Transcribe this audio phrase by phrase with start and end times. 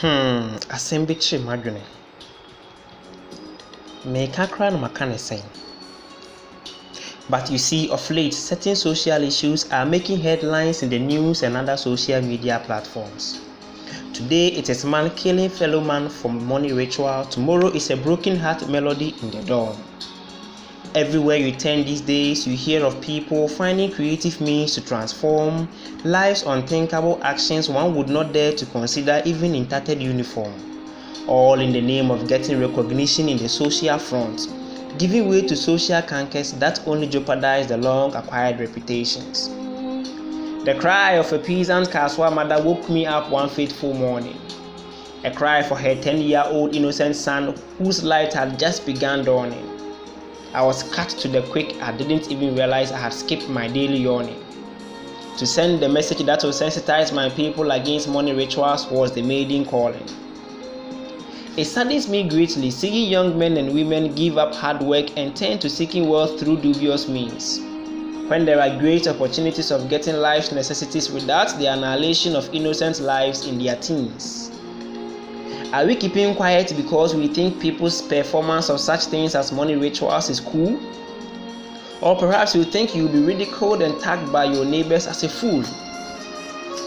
[0.00, 1.82] Hmm, asɛm bi kyere m'adwene.
[4.04, 5.44] Mereka koraa na maka ne sɛn.
[7.28, 11.54] But you see, of late, certain social issues are making headlines in the news and
[11.54, 13.40] other social media platforms.
[14.14, 17.26] Today, it is man killing fellow man for money ritual.
[17.26, 19.76] Tomorrow is a broken heart melody in the dawn.
[20.96, 25.68] Everywhere you turn these days, you hear of people finding creative means to transform
[26.02, 30.52] life's unthinkable actions one would not dare to consider even in tattered uniform.
[31.28, 34.48] All in the name of getting recognition in the social front,
[34.98, 39.48] giving way to social cankers that only jeopardize the long acquired reputations.
[40.64, 44.40] The cry of a peasant Kasoa mother woke me up one fateful morning.
[45.22, 49.79] A cry for her 10 year old innocent son whose light had just begun dawning.
[50.52, 53.98] I was cut to the quick, I didn't even realize I had skipped my daily
[53.98, 54.44] yawning.
[55.38, 59.64] To send the message that will sensitize my people against money rituals was the maiden
[59.64, 60.04] calling.
[61.56, 65.60] It saddens me greatly seeing young men and women give up hard work and turn
[65.60, 67.60] to seeking wealth through dubious means.
[68.28, 73.46] When there are great opportunities of getting life's necessities without the annihilation of innocent lives
[73.46, 74.50] in their teens.
[75.72, 80.28] Are we keeping quiet because we think people's performance of such things as money rituals
[80.28, 80.80] is cool?
[82.00, 85.62] Or perhaps you think you'll be ridiculed and tagged by your neighbors as a fool.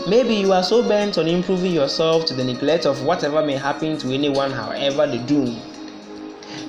[0.06, 3.98] Maybe you are so bent on improving yourself to the neglect of whatever may happen
[4.00, 5.56] to anyone, however they do.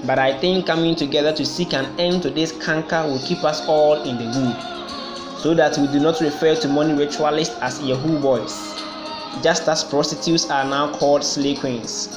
[0.06, 3.66] But I think coming together to seek an end to this canker will keep us
[3.66, 8.20] all in the good, so that we do not refer to money ritualists as Yahoo
[8.20, 8.73] boys
[9.42, 12.08] just as prostitutes are now called slay queens.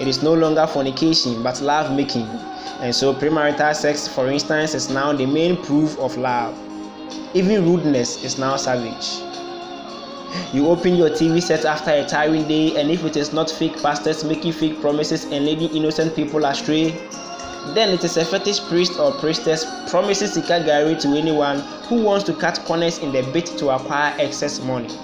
[0.00, 2.26] It is no longer fornication but love making,
[2.80, 6.58] and so premarital sex, for instance, is now the main proof of love.
[7.34, 9.22] Even rudeness is now savage.
[10.52, 13.80] You open your TV set after a tiring day, and if it is not fake
[13.80, 16.90] pastors making fake promises and leading innocent people astray,
[17.74, 22.24] then it is a fetish priest or priestess promising sika gari to anyone who wants
[22.24, 24.94] to cut corners in the bid to acquire excess money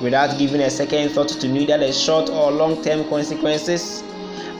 [0.00, 4.02] without giving a second thought to neither the short or long term consequences.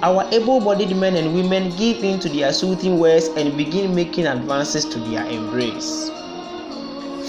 [0.02, 4.26] Our able bodied men and women give in to their soothing words and begin making
[4.26, 6.10] advances to their embrace.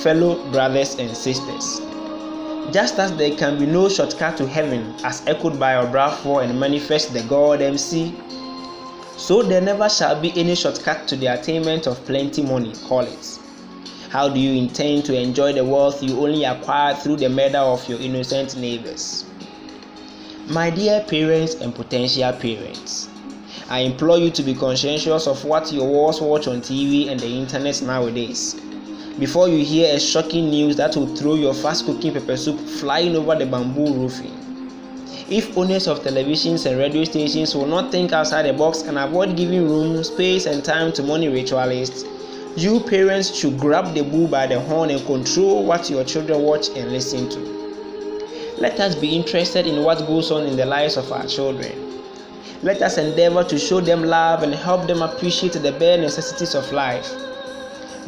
[0.04, 1.82] Fellow brothers and sisters,
[2.72, 7.14] just as there can be no shortcut to heaven, as echoed by Obrafour and manifest
[7.14, 8.14] the God MC,
[9.16, 13.40] so there never shall be any shortcut to the attainment of plenty money, call it.
[14.10, 17.88] How do you intend to enjoy the wealth you only acquired through the murder of
[17.90, 19.26] your innocent neighbors?
[20.48, 23.10] My dear parents and potential parents,
[23.68, 27.28] I implore you to be conscientious of what your walls watch on TV and the
[27.28, 28.56] internet nowadays.
[29.20, 33.14] Before you hear a shocking news that will throw your fast cooking pepper soup flying
[33.14, 34.32] over the bamboo roofing.
[35.30, 39.36] If owners of televisions and radio stations will not think outside the box and avoid
[39.36, 42.06] giving room, space, and time to money ritualists,
[42.58, 46.70] you parents should grab the bull by the horn and control what your children watch
[46.70, 47.40] and listen to.
[48.58, 52.02] Let us be interested in what goes on in the lives of our children.
[52.64, 56.72] Let us endeavor to show them love and help them appreciate the bare necessities of
[56.72, 57.08] life.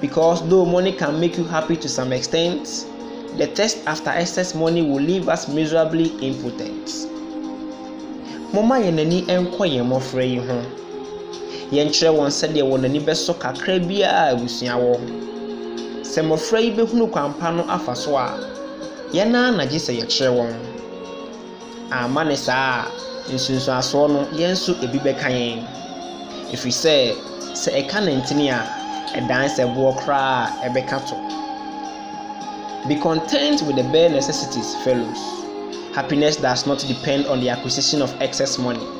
[0.01, 2.87] Because though money can make you happy to some extent,
[3.37, 6.87] the test after excess money will leave us miserably impotent.
[8.51, 10.65] Moma yɛn ani nkɔ yi ho.
[11.71, 14.93] Yɛnkyerɛ wɔn sɛdeɛ wɔn ani bɛsɔ kakra biara abusua wɔ.
[16.01, 18.33] Sɛ mmɔfra yi bɛhunu kwampa no afa so a
[19.13, 20.53] yɛn ara na gye sɛ yɛkyerɛ wɔn.
[21.91, 22.85] Amma ne saa
[23.27, 25.61] a nsunsuasoɔ no yɛn nso ebi bɛka yɛn.
[26.51, 26.93] Ɛfiri sɛ
[27.53, 28.65] sɛ ɛka ne ntini a
[29.19, 31.15] ɛdan sɛ boɔ koraa ɛbɛka to.
[32.87, 35.19] Be content with the bare necessities fellows.
[35.93, 38.98] Happiness does not depend on the acquisition of excess money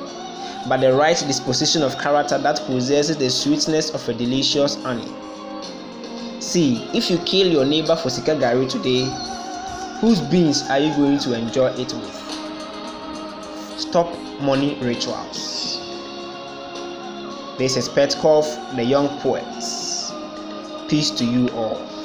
[0.67, 5.07] but the right disposition of character that possesses the sweetness of a delicious honey.
[6.41, 9.05] See, if you kill your neighbor for sika gari today,
[9.99, 12.15] whose beans are you going to enjoy it with?
[13.79, 15.79] Stop money rituals.
[17.57, 19.43] This is Petkov, the young poet.
[20.89, 21.98] Peace to you all.